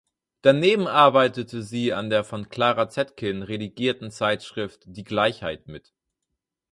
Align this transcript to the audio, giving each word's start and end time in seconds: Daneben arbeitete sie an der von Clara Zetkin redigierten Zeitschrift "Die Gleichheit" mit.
Daneben 0.41 0.87
arbeitete 0.87 1.61
sie 1.61 1.93
an 1.93 2.09
der 2.09 2.23
von 2.23 2.49
Clara 2.49 2.89
Zetkin 2.89 3.43
redigierten 3.43 4.09
Zeitschrift 4.09 4.81
"Die 4.87 5.03
Gleichheit" 5.03 5.67
mit. 5.67 5.93